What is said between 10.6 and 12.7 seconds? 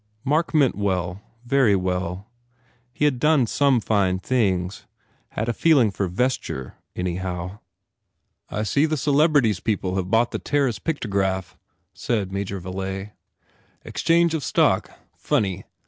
Pictograph," said Major